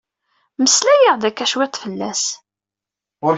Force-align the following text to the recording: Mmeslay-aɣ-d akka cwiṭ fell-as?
Mmeslay-aɣ-d 0.59 1.23
akka 1.29 1.45
cwiṭ 1.51 1.73
fell-as? 1.83 2.23